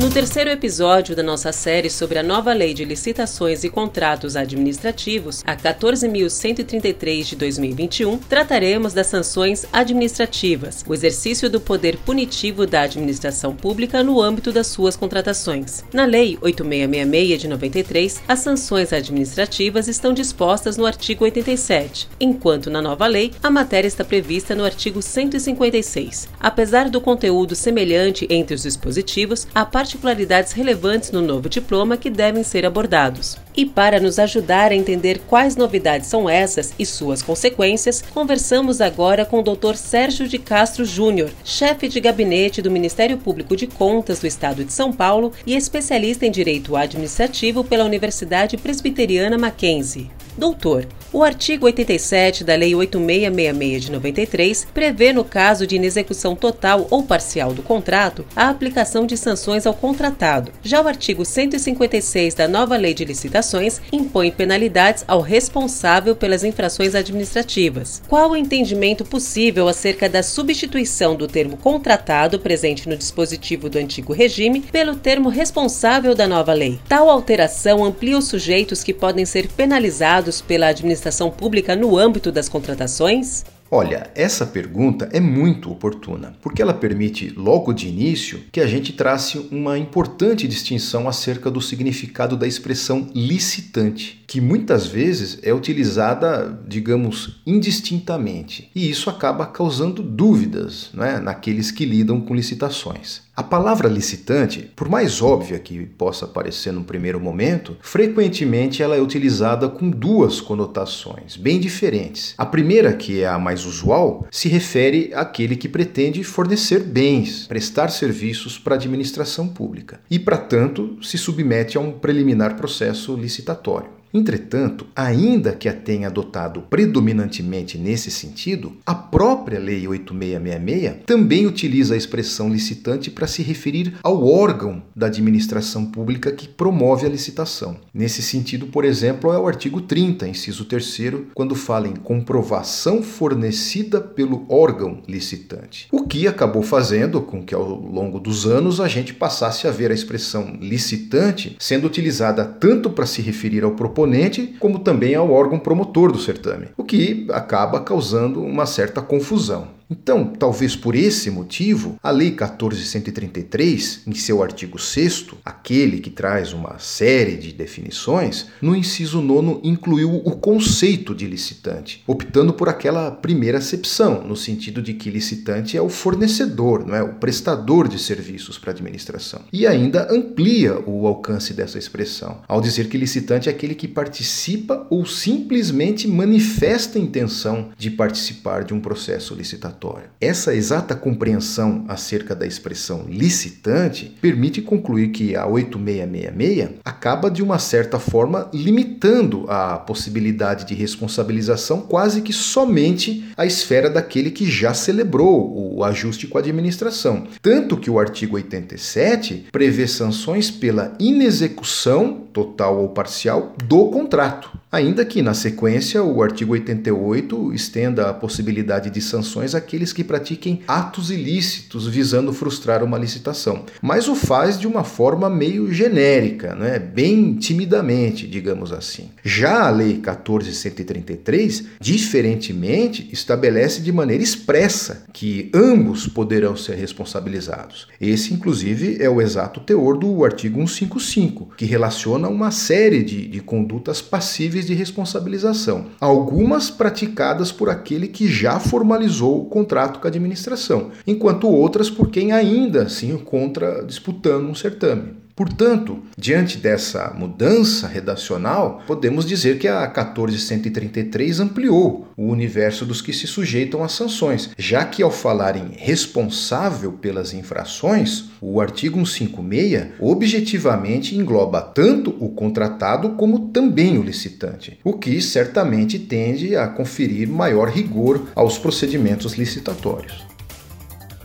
No 0.00 0.08
terceiro 0.08 0.48
episódio 0.48 1.14
da 1.14 1.22
nossa 1.22 1.52
série 1.52 1.90
sobre 1.90 2.18
a 2.18 2.22
nova 2.22 2.54
Lei 2.54 2.72
de 2.72 2.86
Licitações 2.86 3.64
e 3.64 3.68
Contratos 3.68 4.34
Administrativos, 4.34 5.42
a 5.46 5.54
14.133 5.54 7.22
de 7.24 7.36
2021, 7.36 8.16
trataremos 8.16 8.94
das 8.94 9.08
sanções 9.08 9.66
administrativas, 9.70 10.82
o 10.88 10.94
exercício 10.94 11.50
do 11.50 11.60
poder 11.60 11.98
punitivo 11.98 12.66
da 12.66 12.80
administração 12.80 13.54
pública 13.54 14.02
no 14.02 14.22
âmbito 14.22 14.50
das 14.50 14.68
suas 14.68 14.96
contratações. 14.96 15.84
Na 15.92 16.06
Lei 16.06 16.38
8666 16.40 17.40
de 17.42 17.48
93, 17.48 18.22
as 18.26 18.38
sanções 18.38 18.94
administrativas 18.94 19.86
estão 19.86 20.14
dispostas 20.14 20.78
no 20.78 20.86
artigo 20.86 21.24
87, 21.24 22.08
enquanto 22.18 22.70
na 22.70 22.80
nova 22.80 23.06
lei 23.06 23.32
a 23.42 23.50
matéria 23.50 23.86
está 23.86 24.02
prevista 24.02 24.54
no 24.54 24.64
artigo 24.64 25.02
156. 25.02 26.26
Apesar 26.40 26.88
do 26.88 27.02
conteúdo 27.02 27.54
semelhante 27.54 28.26
entre 28.30 28.54
os 28.54 28.62
dispositivos, 28.62 29.46
a 29.54 29.66
parte 29.66 29.89
particularidades 29.90 30.52
relevantes 30.52 31.10
no 31.10 31.20
novo 31.20 31.48
diploma 31.48 31.96
que 31.96 32.08
devem 32.08 32.44
ser 32.44 32.64
abordados. 32.64 33.36
E 33.56 33.66
para 33.66 33.98
nos 33.98 34.18
ajudar 34.18 34.70
a 34.70 34.74
entender 34.74 35.20
quais 35.26 35.56
novidades 35.56 36.06
são 36.06 36.30
essas 36.30 36.72
e 36.78 36.86
suas 36.86 37.22
consequências, 37.22 38.02
conversamos 38.14 38.80
agora 38.80 39.24
com 39.24 39.40
o 39.40 39.42
Dr. 39.42 39.74
Sérgio 39.74 40.28
de 40.28 40.38
Castro 40.38 40.84
Júnior, 40.84 41.30
chefe 41.44 41.88
de 41.88 41.98
gabinete 41.98 42.62
do 42.62 42.70
Ministério 42.70 43.18
Público 43.18 43.56
de 43.56 43.66
Contas 43.66 44.20
do 44.20 44.26
Estado 44.26 44.64
de 44.64 44.72
São 44.72 44.92
Paulo 44.92 45.32
e 45.44 45.56
especialista 45.56 46.24
em 46.24 46.30
Direito 46.30 46.76
Administrativo 46.76 47.64
pela 47.64 47.84
Universidade 47.84 48.56
Presbiteriana 48.56 49.36
Mackenzie. 49.36 50.10
Doutor, 50.38 50.86
o 51.12 51.24
artigo 51.24 51.66
87 51.66 52.44
da 52.44 52.54
Lei 52.54 52.72
8666 52.72 53.82
de 53.82 53.92
93 53.92 54.68
prevê, 54.72 55.12
no 55.12 55.24
caso 55.24 55.66
de 55.66 55.74
inexecução 55.74 56.36
total 56.36 56.86
ou 56.88 57.02
parcial 57.02 57.52
do 57.52 57.62
contrato, 57.62 58.24
a 58.36 58.48
aplicação 58.48 59.04
de 59.04 59.16
sanções 59.16 59.66
ao 59.66 59.74
contratado. 59.74 60.52
Já 60.62 60.80
o 60.80 60.86
artigo 60.86 61.24
156 61.24 62.34
da 62.34 62.46
nova 62.46 62.76
Lei 62.76 62.94
de 62.94 63.04
Licitações 63.04 63.80
impõe 63.90 64.30
penalidades 64.30 65.04
ao 65.08 65.20
responsável 65.20 66.14
pelas 66.14 66.44
infrações 66.44 66.94
administrativas. 66.94 68.00
Qual 68.06 68.30
o 68.30 68.36
entendimento 68.36 69.04
possível 69.04 69.66
acerca 69.66 70.08
da 70.08 70.22
substituição 70.22 71.16
do 71.16 71.26
termo 71.26 71.56
contratado 71.56 72.38
presente 72.38 72.88
no 72.88 72.96
dispositivo 72.96 73.68
do 73.68 73.78
antigo 73.78 74.12
regime 74.12 74.60
pelo 74.60 74.94
termo 74.94 75.28
responsável 75.28 76.14
da 76.14 76.28
nova 76.28 76.52
lei? 76.52 76.78
Tal 76.88 77.10
alteração 77.10 77.84
amplia 77.84 78.16
os 78.16 78.26
sujeitos 78.26 78.84
que 78.84 78.94
podem 78.94 79.24
ser 79.24 79.48
penalizados 79.48 80.40
pela 80.40 80.68
administração 80.68 80.99
pública 81.30 81.74
no 81.74 81.96
âmbito 81.96 82.30
das 82.30 82.48
contratações? 82.48 83.44
Olha, 83.72 84.10
essa 84.16 84.44
pergunta 84.44 85.08
é 85.12 85.20
muito 85.20 85.70
oportuna, 85.70 86.34
porque 86.42 86.60
ela 86.60 86.74
permite, 86.74 87.32
logo 87.36 87.72
de 87.72 87.86
início, 87.86 88.42
que 88.50 88.60
a 88.60 88.66
gente 88.66 88.92
trace 88.92 89.46
uma 89.52 89.78
importante 89.78 90.48
distinção 90.48 91.08
acerca 91.08 91.48
do 91.48 91.60
significado 91.60 92.36
da 92.36 92.48
expressão 92.48 93.08
licitante, 93.14 94.19
que 94.30 94.40
muitas 94.40 94.86
vezes 94.86 95.40
é 95.42 95.52
utilizada, 95.52 96.56
digamos, 96.68 97.40
indistintamente, 97.44 98.70
e 98.72 98.88
isso 98.88 99.10
acaba 99.10 99.44
causando 99.44 100.04
dúvidas 100.04 100.88
né, 100.94 101.18
naqueles 101.18 101.72
que 101.72 101.84
lidam 101.84 102.20
com 102.20 102.32
licitações. 102.32 103.22
A 103.34 103.42
palavra 103.42 103.88
licitante, 103.88 104.70
por 104.76 104.88
mais 104.88 105.20
óbvia 105.20 105.58
que 105.58 105.84
possa 105.84 106.28
parecer 106.28 106.72
no 106.72 106.84
primeiro 106.84 107.18
momento, 107.18 107.76
frequentemente 107.80 108.84
ela 108.84 108.94
é 108.94 109.00
utilizada 109.00 109.68
com 109.68 109.90
duas 109.90 110.40
conotações 110.40 111.36
bem 111.36 111.58
diferentes. 111.58 112.34
A 112.38 112.46
primeira, 112.46 112.92
que 112.92 113.22
é 113.22 113.26
a 113.26 113.38
mais 113.38 113.64
usual, 113.66 114.28
se 114.30 114.48
refere 114.48 115.10
àquele 115.12 115.56
que 115.56 115.68
pretende 115.68 116.22
fornecer 116.22 116.84
bens, 116.84 117.48
prestar 117.48 117.88
serviços 117.88 118.56
para 118.58 118.76
a 118.76 118.78
administração 118.78 119.48
pública 119.48 120.00
e, 120.08 120.20
para 120.20 120.38
tanto, 120.38 121.02
se 121.02 121.18
submete 121.18 121.76
a 121.76 121.80
um 121.80 121.90
preliminar 121.90 122.56
processo 122.56 123.16
licitatório. 123.16 123.98
Entretanto, 124.12 124.86
ainda 124.94 125.52
que 125.52 125.68
a 125.68 125.72
tenha 125.72 126.08
adotado 126.08 126.62
predominantemente 126.62 127.78
nesse 127.78 128.10
sentido, 128.10 128.72
a 128.84 128.94
própria 128.94 129.58
Lei 129.58 129.86
8666 129.86 131.04
também 131.06 131.46
utiliza 131.46 131.94
a 131.94 131.96
expressão 131.96 132.48
licitante 132.48 133.10
para 133.10 133.26
se 133.26 133.42
referir 133.42 133.94
ao 134.02 134.26
órgão 134.26 134.82
da 134.94 135.06
administração 135.06 135.86
pública 135.86 136.32
que 136.32 136.48
promove 136.48 137.06
a 137.06 137.08
licitação. 137.08 137.76
Nesse 137.94 138.20
sentido, 138.20 138.66
por 138.66 138.84
exemplo, 138.84 139.32
é 139.32 139.38
o 139.38 139.46
artigo 139.46 139.80
30, 139.80 140.26
inciso 140.26 140.64
3, 140.64 140.90
quando 141.34 141.54
fala 141.54 141.86
em 141.86 141.94
comprovação 141.94 143.02
fornecida 143.02 144.00
pelo 144.00 144.44
órgão 144.48 145.02
licitante. 145.06 145.86
O 145.92 146.06
que 146.06 146.26
acabou 146.26 146.62
fazendo 146.62 147.20
com 147.20 147.42
que 147.42 147.54
ao 147.54 147.64
longo 147.64 148.18
dos 148.18 148.46
anos 148.46 148.80
a 148.80 148.88
gente 148.88 149.14
passasse 149.14 149.68
a 149.68 149.70
ver 149.70 149.90
a 149.90 149.94
expressão 149.94 150.56
licitante 150.60 151.56
sendo 151.58 151.86
utilizada 151.86 152.44
tanto 152.44 152.90
para 152.90 153.06
se 153.06 153.22
referir 153.22 153.62
ao 153.62 153.72
proponente 153.72 153.99
proponente, 154.00 154.54
como 154.58 154.78
também 154.78 155.14
ao 155.14 155.30
órgão 155.30 155.58
promotor 155.58 156.10
do 156.10 156.18
certame, 156.18 156.68
o 156.76 156.84
que 156.84 157.26
acaba 157.30 157.80
causando 157.80 158.42
uma 158.42 158.64
certa 158.64 159.02
confusão. 159.02 159.79
Então, 159.90 160.24
talvez 160.24 160.76
por 160.76 160.94
esse 160.94 161.32
motivo, 161.32 161.98
a 162.00 162.12
Lei 162.12 162.28
1433, 162.28 164.02
em 164.06 164.14
seu 164.14 164.40
artigo 164.40 164.78
6, 164.78 165.26
aquele 165.44 165.98
que 165.98 166.10
traz 166.10 166.52
uma 166.52 166.78
série 166.78 167.36
de 167.36 167.52
definições, 167.52 168.46
no 168.62 168.76
inciso 168.76 169.20
9 169.20 169.60
incluiu 169.64 170.14
o 170.14 170.36
conceito 170.36 171.12
de 171.12 171.26
licitante, 171.26 172.04
optando 172.06 172.52
por 172.52 172.68
aquela 172.68 173.10
primeira 173.10 173.58
acepção, 173.58 174.22
no 174.22 174.36
sentido 174.36 174.80
de 174.80 174.94
que 174.94 175.10
licitante 175.10 175.76
é 175.76 175.82
o 175.82 175.88
fornecedor, 175.88 176.86
não 176.86 176.94
é 176.94 177.02
o 177.02 177.14
prestador 177.14 177.88
de 177.88 177.98
serviços 177.98 178.58
para 178.58 178.70
a 178.70 178.74
administração. 178.74 179.42
E 179.52 179.66
ainda 179.66 180.06
amplia 180.12 180.78
o 180.86 181.06
alcance 181.06 181.52
dessa 181.52 181.78
expressão, 181.78 182.42
ao 182.46 182.60
dizer 182.60 182.88
que 182.88 182.96
licitante 182.96 183.48
é 183.48 183.52
aquele 183.52 183.74
que 183.74 183.88
participa 183.88 184.86
ou 184.88 185.04
simplesmente 185.04 186.06
manifesta 186.06 186.96
a 186.96 187.02
intenção 187.02 187.70
de 187.76 187.90
participar 187.90 188.62
de 188.62 188.72
um 188.72 188.80
processo 188.80 189.34
licitatório. 189.34 189.79
Essa 190.20 190.54
exata 190.54 190.94
compreensão 190.94 191.84
acerca 191.88 192.34
da 192.34 192.46
expressão 192.46 193.06
licitante 193.08 194.16
permite 194.20 194.60
concluir 194.60 195.08
que 195.08 195.34
a 195.34 195.46
8666 195.46 196.80
acaba 196.84 197.30
de 197.30 197.42
uma 197.42 197.58
certa 197.58 197.98
forma 197.98 198.50
limitando 198.52 199.46
a 199.48 199.78
possibilidade 199.78 200.66
de 200.66 200.74
responsabilização 200.74 201.80
quase 201.80 202.20
que 202.20 202.32
somente 202.32 203.32
à 203.36 203.46
esfera 203.46 203.88
daquele 203.88 204.30
que 204.30 204.44
já 204.50 204.74
celebrou 204.74 205.76
o 205.76 205.82
ajuste 205.84 206.26
com 206.26 206.36
a 206.36 206.40
administração. 206.40 207.26
Tanto 207.40 207.76
que 207.76 207.90
o 207.90 207.98
artigo 207.98 208.36
87 208.36 209.46
prevê 209.50 209.86
sanções 209.86 210.50
pela 210.50 210.94
inexecução 210.98 212.26
total 212.32 212.80
ou 212.80 212.90
parcial 212.90 213.54
do 213.64 213.86
contrato. 213.86 214.59
Ainda 214.72 215.04
que, 215.04 215.20
na 215.20 215.34
sequência, 215.34 216.00
o 216.00 216.22
artigo 216.22 216.52
88 216.52 217.52
estenda 217.52 218.08
a 218.08 218.14
possibilidade 218.14 218.88
de 218.88 219.00
sanções 219.00 219.52
àqueles 219.52 219.92
que 219.92 220.04
pratiquem 220.04 220.60
atos 220.68 221.10
ilícitos 221.10 221.88
visando 221.88 222.32
frustrar 222.32 222.84
uma 222.84 222.96
licitação, 222.96 223.64
mas 223.82 224.06
o 224.06 224.14
faz 224.14 224.60
de 224.60 224.68
uma 224.68 224.84
forma 224.84 225.28
meio 225.28 225.72
genérica, 225.72 226.54
né? 226.54 226.78
bem 226.78 227.34
timidamente, 227.34 228.28
digamos 228.28 228.72
assim. 228.72 229.10
Já 229.24 229.66
a 229.66 229.70
Lei 229.70 230.00
14.133, 230.00 231.64
diferentemente, 231.80 233.08
estabelece 233.12 233.80
de 233.80 233.90
maneira 233.90 234.22
expressa 234.22 235.02
que 235.12 235.50
ambos 235.52 236.06
poderão 236.06 236.56
ser 236.56 236.76
responsabilizados. 236.76 237.88
Esse, 238.00 238.32
inclusive, 238.32 238.98
é 239.00 239.10
o 239.10 239.20
exato 239.20 239.58
teor 239.58 239.98
do 239.98 240.24
artigo 240.24 240.60
155, 240.60 241.54
que 241.56 241.64
relaciona 241.64 242.28
uma 242.28 242.52
série 242.52 243.02
de, 243.02 243.26
de 243.26 243.40
condutas 243.40 244.00
passíveis 244.00 244.59
de 244.66 244.74
responsabilização, 244.74 245.86
algumas 246.00 246.70
praticadas 246.70 247.52
por 247.52 247.68
aquele 247.68 248.08
que 248.08 248.28
já 248.28 248.58
formalizou 248.58 249.42
o 249.42 249.46
contrato 249.46 250.00
com 250.00 250.06
a 250.06 250.10
administração, 250.10 250.90
enquanto 251.06 251.48
outras 251.48 251.90
por 251.90 252.10
quem 252.10 252.32
ainda 252.32 252.88
se 252.88 253.06
encontra 253.06 253.84
disputando 253.84 254.48
um 254.48 254.54
certame. 254.54 255.20
Portanto, 255.34 256.02
diante 256.16 256.58
dessa 256.58 257.14
mudança 257.16 257.86
redacional, 257.86 258.82
podemos 258.86 259.24
dizer 259.24 259.58
que 259.58 259.68
a 259.68 259.86
14133 259.86 261.40
ampliou 261.40 262.08
o 262.16 262.26
universo 262.26 262.84
dos 262.84 263.00
que 263.00 263.12
se 263.12 263.26
sujeitam 263.26 263.82
às 263.82 263.92
sanções, 263.92 264.50
já 264.58 264.84
que 264.84 265.02
ao 265.02 265.10
falar 265.10 265.56
em 265.56 265.70
responsável 265.76 266.92
pelas 266.92 267.32
infrações, 267.32 268.24
o 268.40 268.60
artigo 268.60 269.04
156 269.04 269.94
objetivamente 269.98 271.16
engloba 271.16 271.60
tanto 271.60 272.14
o 272.20 272.28
contratado 272.28 273.10
como 273.10 273.48
também 273.48 273.98
o 273.98 274.02
licitante, 274.02 274.78
o 274.84 274.94
que 274.94 275.20
certamente 275.20 275.98
tende 275.98 276.56
a 276.56 276.66
conferir 276.68 277.28
maior 277.28 277.68
rigor 277.68 278.26
aos 278.34 278.58
procedimentos 278.58 279.34
licitatórios. 279.34 280.29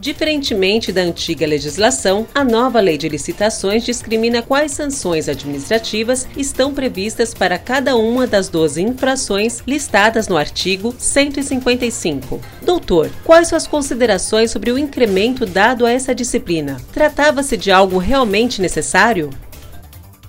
Diferentemente 0.06 0.92
da 0.92 1.02
antiga 1.02 1.48
legislação, 1.48 2.28
a 2.31 2.44
nova 2.44 2.80
lei 2.80 2.96
de 2.96 3.10
licitações 3.10 3.84
discrimina 3.84 4.44
quais 4.44 4.72
sanções 4.72 5.28
administrativas 5.28 6.28
estão 6.38 6.72
previstas 6.75 7.34
para 7.34 7.57
cada 7.57 7.96
uma 7.96 8.28
das 8.28 8.48
12 8.48 8.84
infrações 8.84 9.63
listadas 9.66 10.28
no 10.28 10.38
artigo 10.38 10.94
155. 10.96 12.40
Doutor, 12.62 13.10
quais 13.24 13.48
suas 13.48 13.66
considerações 13.66 14.52
sobre 14.52 14.72
o 14.72 14.78
incremento 14.78 15.44
dado 15.44 15.88
a 15.88 15.92
essa 15.92 16.13
disciplina? 16.13 16.78
Tratava-se 16.94 17.58
de 17.58 17.72
algo 17.72 17.98
realmente 17.98 18.62
necessário? 18.62 19.31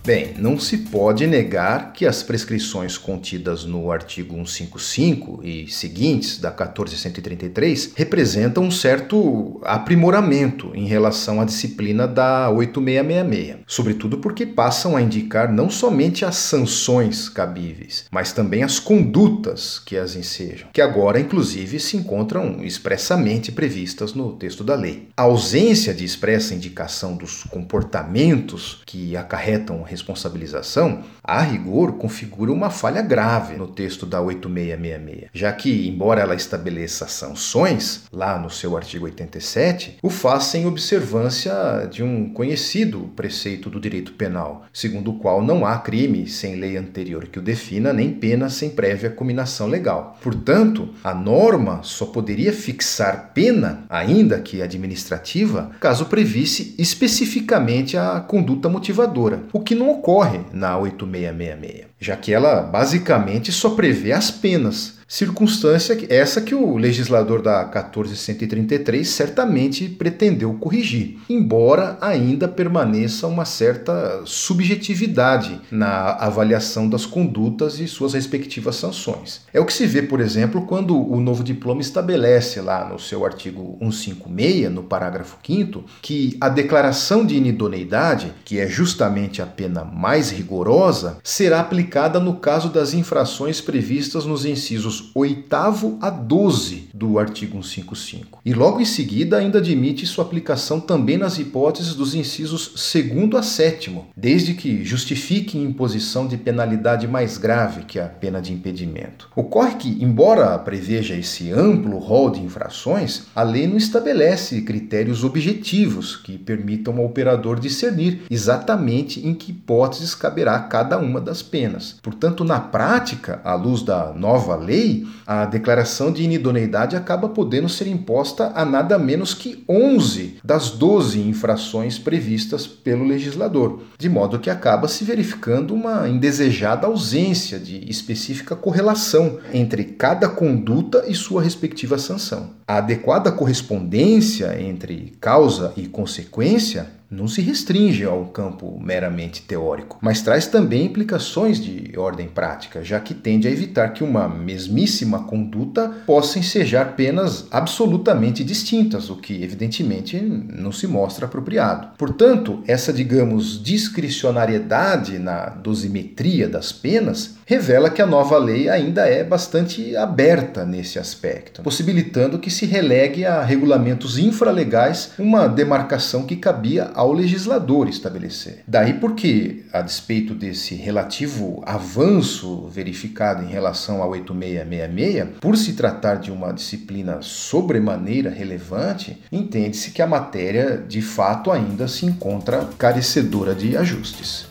Bem, 0.07 0.35
não 0.39 0.57
se 0.57 0.79
pode 0.79 1.27
negar 1.27 1.93
que 1.93 2.07
as 2.07 2.23
prescrições 2.23 2.97
contidas 2.97 3.65
no 3.65 3.91
artigo 3.91 4.37
155 4.37 5.41
e 5.43 5.67
seguintes 5.67 6.39
da 6.39 6.53
14133 6.53 7.91
representam 7.97 8.63
um 8.63 8.71
certo 8.71 9.61
aprimoramento 9.65 10.71
em 10.77 10.87
relação 10.87 11.41
à 11.41 11.45
disciplina 11.45 12.07
da 12.07 12.49
8666, 12.53 13.65
sobretudo 13.67 14.19
porque 14.19 14.47
passam 14.47 14.97
a 14.97 15.03
indicar 15.03 15.53
não 15.53 15.69
somente 15.69 16.25
as 16.25 16.37
sanções 16.37 17.29
cabíveis, 17.29 18.05
mas 18.09 18.31
também 18.31 18.63
as 18.63 18.79
condutas 18.79 19.81
que 19.81 19.97
as 19.97 20.15
ensejam, 20.15 20.69
que 20.73 20.81
agora 20.81 21.19
inclusive 21.19 21.81
se 21.81 21.97
encontram 21.97 22.63
expressamente 22.63 23.51
previstas 23.51 24.15
no 24.15 24.35
texto 24.35 24.63
da 24.63 24.77
lei. 24.77 25.09
A 25.17 25.23
ausência 25.23 25.93
de 25.93 26.05
expressa 26.05 26.55
indicação 26.55 27.17
dos 27.17 27.43
comportamentos 27.43 28.83
que 28.87 29.17
acarretam 29.17 29.83
responsabilização, 29.97 31.03
a 31.25 31.41
rigor, 31.43 31.95
configura 31.95 32.53
uma 32.53 32.71
falha 32.71 33.03
grave 33.03 33.57
no 33.57 33.67
texto 33.67 34.07
da 34.07 34.21
8666, 34.21 35.31
já 35.33 35.53
que, 35.53 35.89
embora 35.89 36.21
ela 36.21 36.35
estabeleça 36.35 37.09
sanções, 37.09 38.05
lá 38.13 38.39
no 38.39 38.51
seu 38.51 38.77
artigo 38.77 39.07
87, 39.07 39.99
o 40.03 40.11
faz 40.11 40.45
sem 40.45 40.67
observância 40.67 41.89
de 41.91 42.03
um 42.03 42.33
conhecido 42.33 43.11
preceito 43.17 43.69
do 43.69 43.81
direito 43.81 44.13
penal, 44.13 44.67
segundo 44.73 45.11
o 45.11 45.19
qual 45.19 45.43
não 45.43 45.65
há 45.67 45.79
crime 45.79 46.29
sem 46.29 46.57
lei 46.57 46.77
anterior 46.77 47.27
que 47.27 47.39
o 47.39 47.43
defina, 47.43 47.93
nem 47.93 48.13
pena 48.13 48.49
sem 48.49 48.71
prévia 48.71 49.11
cominação 49.11 49.67
legal. 49.67 50.19
Portanto, 50.23 50.91
a 51.03 51.15
norma 51.15 51.81
só 51.83 52.07
poderia 52.07 52.53
fixar 52.53 53.33
pena, 53.33 53.85
ainda 53.89 54.41
que 54.41 54.63
administrativa, 54.63 55.71
caso 55.81 56.07
previsse 56.07 56.75
especificamente 56.79 57.97
a 57.97 58.21
conduta 58.21 58.69
motivadora, 58.69 59.45
o 59.53 59.61
que 59.61 59.75
não 59.75 59.86
não 59.87 59.93
ocorre 59.93 60.41
na 60.53 60.77
8666, 60.77 61.87
já 61.99 62.17
que 62.17 62.33
ela 62.33 62.61
basicamente 62.63 63.53
só 63.53 63.71
prevê 63.71 64.13
as 64.13 64.31
penas 64.31 64.97
Circunstância 65.09 65.97
essa 66.09 66.41
que 66.41 66.55
o 66.55 66.77
legislador 66.77 67.41
da 67.41 67.65
14133 67.65 69.09
certamente 69.09 69.89
pretendeu 69.89 70.53
corrigir, 70.55 71.19
embora 71.29 71.97
ainda 72.01 72.49
permaneça 72.49 73.29
uma 73.29 73.45
certa 73.45 74.23
subjetividade 74.25 75.61
na 75.71 76.17
avaliação 76.17 76.89
das 76.89 77.07
condutas 77.07 77.79
e 77.79 77.87
suas 77.87 78.15
respectivas 78.15 78.75
sanções. 78.77 79.43
É 79.55 79.61
o 79.61 79.65
que 79.65 79.73
se 79.73 79.87
vê, 79.87 80.03
por 80.03 80.21
exemplo, 80.21 80.67
quando 80.67 81.01
o 81.01 81.21
novo 81.21 81.45
diploma 81.45 81.81
estabelece 81.81 82.61
lá 82.61 82.89
no 82.89 82.99
seu 82.99 83.25
artigo 83.25 83.79
156, 83.81 84.73
no 84.73 84.83
parágrafo 84.83 85.39
5 85.47 85.85
que 86.03 86.37
a 86.41 86.49
declaração 86.49 87.25
de 87.25 87.37
inidoneidade, 87.37 88.33
que 88.45 88.59
é 88.59 88.67
justamente 88.67 89.41
a 89.41 89.47
pena 89.47 89.85
mais 89.85 90.31
rigorosa, 90.31 91.19
será 91.23 91.61
aplicada 91.61 91.86
no 92.21 92.37
caso 92.37 92.69
das 92.69 92.95
infrações 92.95 93.61
previstas 93.61 94.25
nos 94.25 94.45
incisos 94.45 94.67
incisos 94.77 95.11
8 95.15 95.99
a 96.01 96.11
12 96.11 96.89
do 96.93 97.19
artigo 97.19 97.63
155. 97.63 98.41
E 98.45 98.53
logo 98.53 98.81
em 98.81 98.85
seguida 98.85 99.39
ainda 99.39 99.59
admite 99.59 100.07
sua 100.07 100.25
aplicação 100.25 100.81
também 100.81 101.17
nas 101.17 101.39
hipóteses 101.39 101.95
dos 101.95 102.15
incisos 102.15 102.75
2 102.93 103.35
a 103.35 103.43
7, 103.43 103.99
desde 104.17 104.55
que 104.55 104.85
justifique 104.85 105.59
imposição 105.59 106.27
de 106.27 106.37
penalidade 106.37 107.07
mais 107.07 107.39
grave 107.39 107.85
que 107.85 107.99
a 107.99 108.07
pena 108.07 108.41
de 108.41 108.53
impedimento. 108.53 109.29
Ocorre 109.35 109.77
que, 109.77 110.03
embora 110.03 110.59
preveja 110.59 111.15
esse 111.15 111.53
amplo 111.53 111.99
rol 111.99 112.31
de 112.31 112.41
infrações, 112.41 113.23
a 113.35 113.43
lei 113.43 113.67
não 113.67 113.77
estabelece 113.77 114.63
critérios 114.63 115.25
objetivos 115.25 116.17
que 116.17 116.39
permitam 116.39 116.99
ao 116.99 117.07
operador 117.07 117.59
discernir 117.59 118.23
exatamente 118.31 119.27
em 119.27 119.35
que 119.35 119.53
hipóteses 119.53 120.15
caberá 120.15 120.59
cada 120.61 120.99
uma 120.99 121.21
das 121.21 121.43
penas. 121.43 121.76
Portanto, 122.03 122.45
na 122.45 122.61
prática, 122.61 123.41
à 123.45 123.55
luz 123.55 123.83
da 123.83 124.13
nova 124.13 124.57
lei, 124.57 125.07
a 125.27 125.45
declaração 125.45 126.11
de 126.11 126.23
inidoneidade 126.23 126.97
acaba 126.97 127.29
podendo 127.29 127.69
ser 127.69 127.87
imposta 127.87 128.53
a 128.55 128.65
nada 128.65 128.99
menos 128.99 129.35
que 129.35 129.65
11 129.69 130.39
das 130.43 130.71
12 130.71 131.21
infrações 131.21 131.99
previstas 131.99 132.67
pelo 132.67 133.05
legislador, 133.05 133.83
de 133.99 134.09
modo 134.09 134.39
que 134.39 134.51
acaba 134.51 134.89
se 134.89 135.05
verificando 135.05 135.75
uma 135.75 136.09
indesejada 136.09 136.87
ausência 136.87 137.59
de 137.59 137.89
específica 137.91 138.57
correlação 138.57 139.39
entre 139.53 139.85
cada 139.85 140.29
conduta 140.29 141.05
e 141.07 141.15
sua 141.15 141.43
respectiva 141.43 141.99
sanção. 141.99 142.56
A 142.69 142.79
adequada 142.79 143.31
correspondência 143.31 144.61
entre 144.61 145.17
causa 145.21 145.73
e 145.77 145.87
consequência 145.87 146.89
não 147.11 147.29
se 147.29 147.41
restringe 147.41 148.05
ao 148.05 148.27
campo 148.27 148.81
meramente 148.83 149.43
teórico, 149.43 149.99
mas 150.01 150.23
traz 150.23 150.47
também 150.47 150.87
implicações 150.87 151.61
de 151.61 151.97
ordem 151.97 152.27
prática, 152.27 152.83
já 152.83 152.99
que 152.99 153.15
tende 153.15 153.47
a 153.47 153.51
evitar 153.51 153.91
que 153.91 154.03
uma 154.03 154.29
mesmíssima 154.29 155.23
conduta 155.23 155.89
possa 156.05 156.39
ensejar 156.39 156.97
penas 156.97 157.47
absolutamente 157.51 158.43
distintas, 158.43 159.09
o 159.09 159.17
que 159.17 159.43
evidentemente 159.43 160.21
não 160.21 160.73
se 160.73 160.87
mostra 160.87 161.27
apropriado. 161.27 161.97
Portanto, 161.97 162.63
essa, 162.67 162.93
digamos, 162.93 163.63
discricionariedade 163.63 165.19
na 165.19 165.49
dosimetria 165.49 166.49
das 166.49 166.73
penas 166.73 167.37
revela 167.47 167.89
que 167.89 168.03
a 168.03 168.07
nova 168.07 168.37
lei 168.37 168.69
ainda 168.69 169.07
é 169.07 169.23
bastante 169.23 169.97
aberta 169.97 170.65
nesse 170.65 170.99
aspecto, 170.99 171.63
possibilitando 171.63 172.41
que 172.41 172.51
se 172.57 172.67
relegue 172.67 173.25
a 173.25 173.43
regulamentos 173.43 174.19
infralegais 174.19 175.13
uma 175.19 175.47
demarcação 175.47 176.25
que 176.25 176.37
cabia 176.37 176.91
ao 176.95 177.13
legislador 177.13 177.89
estabelecer. 177.89 178.63
Daí 178.67 178.95
porque, 178.95 179.65
a 179.73 179.83
despeito 179.83 180.35
desse 180.35 180.75
relativo 180.75 181.63
avanço 181.67 182.67
verificado 182.69 183.43
em 183.43 183.49
relação 183.49 184.03
ao 184.03 184.11
8666, 184.11 185.39
por 185.41 185.57
se 185.57 185.75
tratar 185.75 186.17
de 186.17 186.31
uma 186.31 186.53
disciplina 186.53 187.19
sobremaneira 187.21 188.31
relevante, 188.31 189.23
entende-se 189.31 189.91
que 189.91 190.01
a 190.01 190.07
matéria 190.07 190.83
de 190.89 191.03
fato 191.03 191.51
ainda 191.51 191.87
se 191.87 192.07
encontra 192.07 192.69
carecedora 192.79 193.55
de 193.55 193.77
ajustes. 193.77 194.46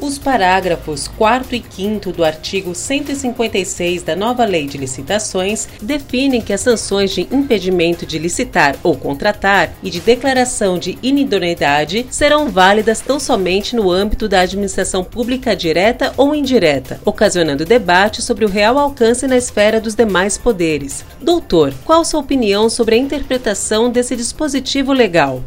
Os 0.00 0.18
parágrafos 0.18 1.06
4 1.06 1.54
e 1.54 1.64
5 1.68 2.12
do 2.12 2.24
artigo 2.24 2.74
156 2.74 4.02
da 4.02 4.16
nova 4.16 4.44
Lei 4.44 4.66
de 4.66 4.78
Licitações 4.78 5.68
definem 5.80 6.40
que 6.40 6.52
as 6.52 6.62
sanções 6.62 7.10
de 7.10 7.22
impedimento 7.30 8.06
de 8.06 8.18
licitar 8.18 8.76
ou 8.82 8.96
contratar 8.96 9.72
e 9.82 9.90
de 9.90 10.00
declaração 10.00 10.78
de 10.78 10.98
inidoneidade 11.02 12.06
serão 12.10 12.48
válidas 12.48 13.00
tão 13.00 13.20
somente 13.20 13.76
no 13.76 13.90
âmbito 13.90 14.28
da 14.28 14.40
administração 14.40 15.04
pública 15.04 15.54
direta 15.54 16.12
ou 16.16 16.34
indireta, 16.34 17.00
ocasionando 17.04 17.64
debate 17.64 18.22
sobre 18.22 18.44
o 18.44 18.48
real 18.48 18.78
alcance 18.78 19.26
na 19.26 19.36
esfera 19.36 19.80
dos 19.80 19.94
demais 19.94 20.38
poderes. 20.38 21.04
Doutor, 21.20 21.72
qual 21.84 22.04
sua 22.04 22.20
opinião 22.20 22.68
sobre 22.70 22.94
a 22.94 22.98
interpretação 22.98 23.90
desse 23.90 24.16
dispositivo 24.16 24.92
legal? 24.92 25.42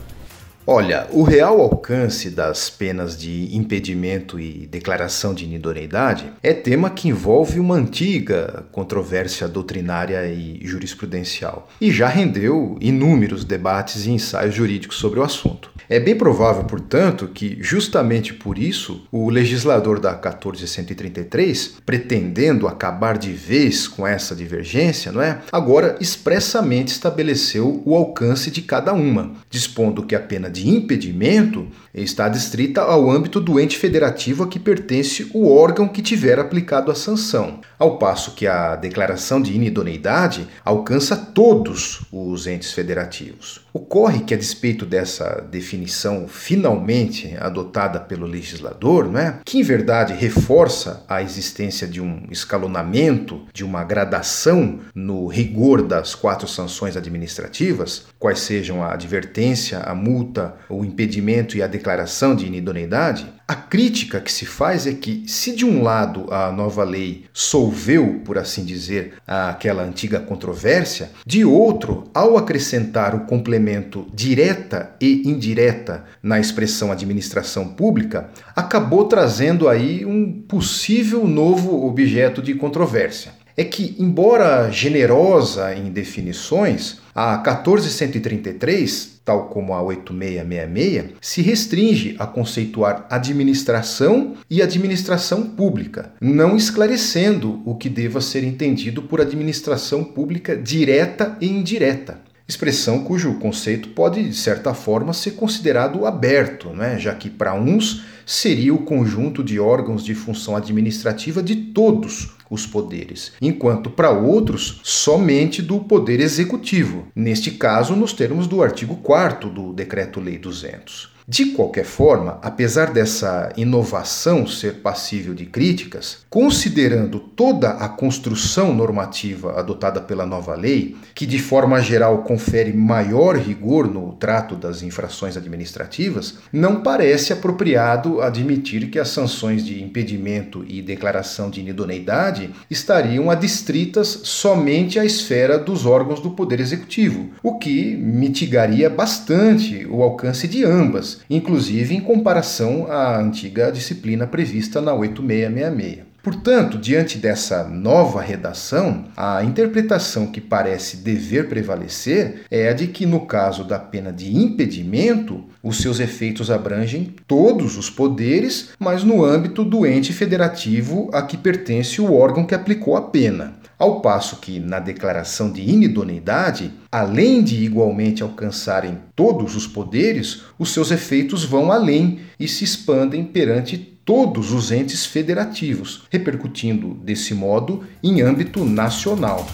Olha, 0.67 1.05
o 1.11 1.21
real 1.21 1.61
alcance 1.61 2.27
das 2.31 2.71
penas 2.71 3.15
de 3.15 3.55
impedimento 3.55 4.39
e 4.39 4.65
declaração 4.65 5.31
de 5.31 5.45
inidoneidade 5.45 6.25
é 6.41 6.55
tema 6.55 6.89
que 6.89 7.07
envolve 7.07 7.59
uma 7.59 7.75
antiga 7.75 8.65
controvérsia 8.71 9.47
doutrinária 9.47 10.25
e 10.25 10.59
jurisprudencial 10.63 11.69
e 11.79 11.91
já 11.91 12.07
rendeu 12.07 12.79
inúmeros 12.81 13.45
debates 13.45 14.07
e 14.07 14.11
ensaios 14.11 14.55
jurídicos 14.55 14.97
sobre 14.97 15.19
o 15.19 15.23
assunto. 15.23 15.69
É 15.87 15.99
bem 15.99 16.15
provável, 16.15 16.63
portanto, 16.63 17.27
que 17.27 17.59
justamente 17.61 18.33
por 18.33 18.57
isso 18.57 19.05
o 19.11 19.29
legislador 19.29 19.99
da 19.99 20.15
14133, 20.15 21.75
pretendendo 21.85 22.67
acabar 22.67 23.19
de 23.19 23.31
vez 23.31 23.87
com 23.87 24.07
essa 24.07 24.35
divergência, 24.35 25.11
não 25.11 25.21
é? 25.21 25.41
Agora 25.51 25.95
expressamente 25.99 26.87
estabeleceu 26.87 27.83
o 27.85 27.95
alcance 27.95 28.49
de 28.49 28.63
cada 28.63 28.93
uma, 28.93 29.33
dispondo 29.47 30.03
que 30.03 30.15
a 30.15 30.19
pena 30.19 30.49
de 30.55 30.69
impedimento 30.69 31.67
está 31.93 32.29
distrita 32.29 32.81
ao 32.81 33.11
âmbito 33.11 33.41
do 33.41 33.59
ente 33.59 33.77
federativo 33.77 34.43
a 34.43 34.47
que 34.47 34.57
pertence 34.57 35.29
o 35.33 35.51
órgão 35.51 35.87
que 35.87 36.01
tiver 36.01 36.39
aplicado 36.39 36.89
a 36.89 36.95
sanção, 36.95 37.59
ao 37.77 37.97
passo 37.97 38.31
que 38.31 38.47
a 38.47 38.77
declaração 38.77 39.41
de 39.41 39.53
inidoneidade 39.53 40.47
alcança 40.63 41.17
todos 41.17 42.01
os 42.09 42.47
entes 42.47 42.71
federativos. 42.71 43.64
Ocorre 43.75 44.21
que, 44.21 44.33
a 44.33 44.37
despeito 44.37 44.85
dessa 44.85 45.45
definição 45.51 46.29
finalmente 46.29 47.35
adotada 47.37 47.99
pelo 47.99 48.25
legislador, 48.25 49.11
não 49.11 49.19
é? 49.19 49.39
que 49.43 49.59
em 49.59 49.63
verdade 49.63 50.13
reforça 50.13 51.03
a 51.09 51.21
existência 51.21 51.85
de 51.85 51.99
um 51.99 52.25
escalonamento, 52.31 53.41
de 53.53 53.65
uma 53.65 53.83
gradação 53.83 54.79
no 54.95 55.27
rigor 55.27 55.81
das 55.81 56.15
quatro 56.15 56.47
sanções 56.47 56.95
administrativas, 56.95 58.05
quais 58.17 58.39
sejam 58.39 58.81
a 58.81 58.93
advertência, 58.93 59.79
a 59.79 59.93
multa, 59.93 60.55
o 60.69 60.85
impedimento 60.85 61.57
e 61.57 61.61
a 61.61 61.67
declaração 61.67 62.33
de 62.33 62.45
inidoneidade, 62.45 63.27
a 63.47 63.53
crítica 63.53 64.19
que 64.19 64.31
se 64.31 64.45
faz 64.45 64.87
é 64.87 64.93
que, 64.93 65.23
se 65.27 65.55
de 65.55 65.63
um 65.63 65.83
lado 65.83 66.33
a 66.33 66.51
nova 66.51 66.83
lei 66.83 67.25
solveu, 67.31 68.21
por 68.25 68.39
assim 68.39 68.65
dizer, 68.65 69.13
aquela 69.27 69.83
antiga 69.83 70.19
controvérsia, 70.19 71.11
de 71.23 71.45
outro, 71.45 72.05
ao 72.11 72.37
acrescentar 72.37 73.13
o 73.13 73.25
complemento 73.25 74.07
direta 74.11 74.95
e 74.99 75.21
indireta 75.29 76.05
na 76.23 76.39
expressão 76.39 76.91
administração 76.91 77.67
pública, 77.67 78.31
acabou 78.55 79.05
trazendo 79.05 79.69
aí 79.69 80.03
um 80.05 80.31
possível 80.31 81.27
novo 81.27 81.85
objeto 81.85 82.41
de 82.41 82.55
controvérsia. 82.55 83.33
É 83.55 83.63
que, 83.63 83.95
embora 83.99 84.71
generosa 84.71 85.73
em 85.75 85.91
definições, 85.91 86.97
a 87.13 87.37
14133 87.37 89.14
tal 89.25 89.49
como 89.49 89.73
a 89.73 89.81
8666, 89.81 91.17
se 91.19 91.41
restringe 91.41 92.15
a 92.19 92.27
conceituar 92.27 93.07
administração 93.09 94.35
e 94.47 94.61
administração 94.61 95.49
pública, 95.49 96.13
não 96.21 96.55
esclarecendo 96.55 97.63
o 97.65 97.75
que 97.75 97.89
deva 97.89 98.21
ser 98.21 98.43
entendido 98.43 99.01
por 99.01 99.19
administração 99.19 100.03
pública 100.03 100.55
direta 100.55 101.35
e 101.41 101.47
indireta. 101.47 102.19
Expressão 102.47 103.03
cujo 103.03 103.33
conceito 103.39 103.89
pode, 103.89 104.23
de 104.23 104.35
certa 104.35 104.71
forma, 104.75 105.13
ser 105.13 105.31
considerado 105.31 106.05
aberto, 106.05 106.69
né? 106.69 106.99
já 106.99 107.15
que 107.15 107.27
para 107.27 107.55
uns 107.55 108.05
seria 108.23 108.71
o 108.71 108.83
conjunto 108.83 109.43
de 109.43 109.59
órgãos 109.59 110.05
de 110.05 110.13
função 110.13 110.55
administrativa 110.55 111.41
de 111.41 111.55
todos 111.55 112.34
os 112.49 112.65
poderes, 112.65 113.33
enquanto 113.41 113.89
para 113.89 114.11
outros 114.11 114.79
somente 114.83 115.61
do 115.61 115.79
poder 115.79 116.19
executivo, 116.19 117.07
neste 117.15 117.51
caso 117.51 117.95
nos 117.95 118.13
termos 118.13 118.47
do 118.47 118.61
artigo 118.61 118.97
4 118.97 119.49
do 119.49 119.73
Decreto-Lei 119.73 120.37
200. 120.37 121.14
De 121.27 121.47
qualquer 121.53 121.85
forma, 121.85 122.37
apesar 122.43 122.93
dessa 122.93 123.51
inovação 123.57 124.45
ser 124.45 124.75
passível 124.75 125.33
de 125.33 125.47
críticas, 125.47 126.19
considerando 126.29 127.17
toda 127.17 127.71
a 127.71 127.89
construção 127.89 128.71
normativa 128.71 129.59
adotada 129.59 129.99
pela 129.99 130.23
nova 130.23 130.53
lei, 130.53 130.95
que 131.15 131.25
de 131.25 131.39
forma 131.39 131.81
geral 131.81 132.19
confere 132.19 132.71
maior 132.71 133.35
rigor 133.37 133.91
no 133.91 134.13
trato 134.13 134.55
das 134.55 134.83
infrações 134.83 135.35
administrativas, 135.35 136.35
não 136.53 136.81
parece 136.81 137.33
apropriado 137.33 138.21
admitir 138.21 138.91
que 138.91 138.99
as 138.99 139.09
sanções 139.09 139.65
de 139.65 139.81
impedimento 139.81 140.63
e 140.67 140.79
declaração 140.79 141.49
de 141.49 141.59
inidoneidade 141.59 142.51
estariam 142.69 143.31
adstritas 143.31 144.19
somente 144.23 144.99
à 144.99 145.05
esfera 145.05 145.57
dos 145.57 145.87
órgãos 145.87 146.19
do 146.19 146.29
Poder 146.31 146.59
Executivo, 146.59 147.31
o 147.41 147.57
que 147.57 147.95
mitigaria 147.95 148.91
bastante 148.91 149.87
o 149.89 150.03
alcance 150.03 150.47
de 150.47 150.63
ambas 150.63 151.14
inclusive 151.29 151.95
em 151.95 152.01
comparação 152.01 152.87
à 152.89 153.17
antiga 153.17 153.71
disciplina 153.71 154.27
prevista 154.27 154.81
na 154.81 154.93
8666. 154.93 156.15
Portanto, 156.25 156.79
diante 156.79 157.19
dessa 157.19 157.65
nova 157.65 158.19
redação, 158.19 159.05
a 159.15 159.43
interpretação 159.43 160.25
que 160.25 160.41
parece 160.41 160.97
dever 160.97 161.47
prevalecer 161.47 162.45
é 162.49 162.67
a 162.67 162.73
de 162.73 162.87
que, 162.87 163.05
no 163.05 163.27
caso 163.27 163.63
da 163.63 163.77
pena 163.77 164.11
de 164.11 164.35
impedimento, 164.35 165.43
os 165.61 165.77
seus 165.77 165.99
efeitos 165.99 166.49
abrangem 166.49 167.13
todos 167.27 167.77
os 167.77 167.91
poderes, 167.91 168.69
mas 168.79 169.03
no 169.03 169.23
âmbito 169.23 169.63
do 169.63 169.85
ente 169.85 170.11
federativo 170.13 171.11
a 171.13 171.21
que 171.21 171.37
pertence 171.37 172.01
o 172.01 172.11
órgão 172.11 172.43
que 172.43 172.55
aplicou 172.55 172.97
a 172.97 173.03
pena. 173.03 173.53
Ao 173.77 173.99
passo 173.99 174.37
que, 174.37 174.57
na 174.59 174.79
declaração 174.79 175.51
de 175.51 175.61
inidoneidade, 175.61 176.71
além 176.89 177.43
de 177.43 177.61
igualmente 177.63 178.23
alcançarem 178.23 178.97
todos 179.15 179.55
os 179.55 179.67
poderes, 179.67 180.43
os 180.57 180.71
seus 180.71 180.89
efeitos 180.91 181.43
vão 181.43 181.71
além 181.71 182.21
e 182.39 182.47
se 182.47 182.63
expandem 182.63 183.25
perante 183.25 183.77
todos 183.77 184.53
os 184.53 184.71
entes 184.71 185.05
federativos, 185.05 186.03
repercutindo, 186.09 186.93
desse 186.93 187.33
modo, 187.33 187.83
em 188.01 188.21
âmbito 188.21 188.63
nacional. 188.63 189.45